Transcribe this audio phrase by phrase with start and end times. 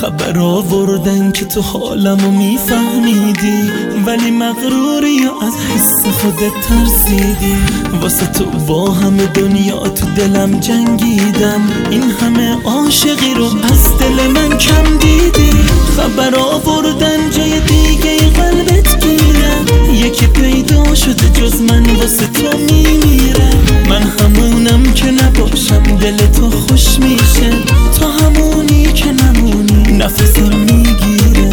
[0.00, 3.70] خبر آوردن که تو حالمو میفهمیدی
[4.06, 7.56] ولی مغروری یا از حس خودت ترسیدی.
[8.02, 11.60] واسه تو با همه دنیا تو دلم جنگیدم.
[11.90, 15.50] این همه عاشقی رو از دل من کم دیدی.
[15.96, 19.52] خبر آوردن جای دیگه قلبت گیره.
[20.06, 23.50] یکی پیدا شده جز من واسه تو میمیره.
[23.88, 27.50] من همونم که نباشم دل تو خوش میشه.
[27.98, 31.50] تو همونی که نمونی نفسم می‌گیره.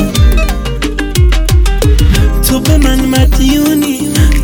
[2.49, 3.99] تو به من مدیونی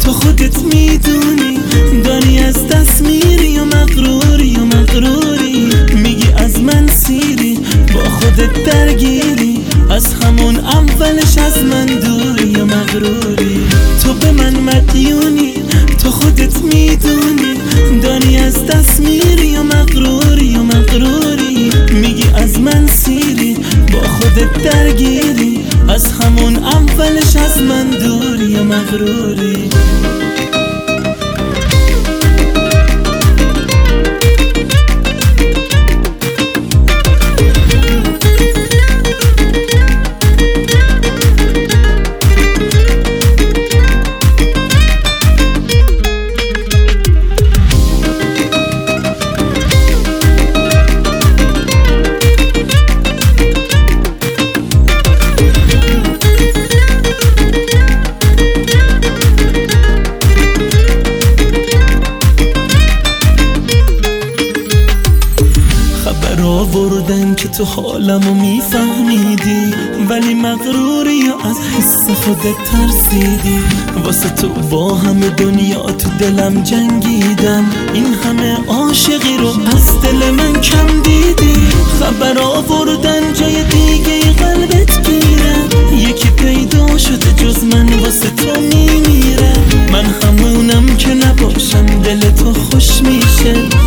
[0.06, 1.60] تو خودت می‌دونی.
[2.04, 5.70] داری از دست میری و مغروری و مغروری.
[5.96, 7.60] میگی از من سیری
[7.94, 9.60] با خودت درگیری.
[9.92, 13.60] از همون اولش از من دوری و مغروری.
[14.04, 15.54] تو به من مدیونی
[16.04, 17.56] تو خودت می‌دونی.
[18.02, 19.25] داری از دست میری
[24.66, 29.70] درگیری از همون اولش از من دوری و مغروری.
[66.76, 69.74] خبر آوردن که تو حالمو میفهمیدی
[70.10, 73.60] ولی مغروری یا از حس خودت ترسیدی.
[74.06, 77.66] واسه تو با همه دنیا تو دلم جنگیدم.
[77.94, 81.54] این همه عاشقی رو از دل من کم دیدی.
[82.00, 85.56] خبر آوردن جای دیگه قلبت گیره.
[86.10, 89.54] یکی پیدا شده جز من واسه تو میمیره.
[89.92, 93.85] من همونم که نباشم دل تو خوش میشه.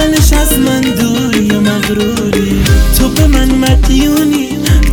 [0.00, 2.62] اولش از من دوری و مغروری.
[2.98, 4.48] تو به من مدیونی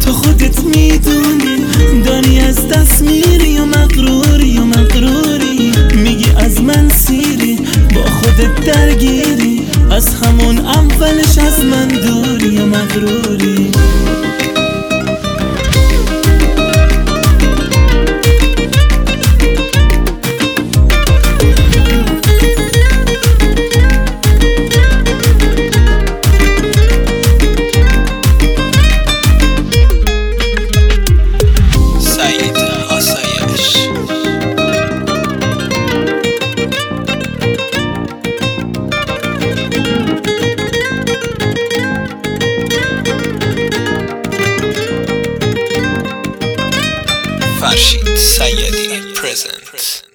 [0.06, 1.58] تو خودت می‌دونی.
[2.06, 5.72] داری از دست میری و مغروری و مغروری.
[5.96, 7.60] میگی از من سیری
[7.96, 9.62] با خودت درگیری.
[9.92, 13.77] از همون اولش از من دوری و مغروری.
[47.78, 50.07] Rashid Sayedi present.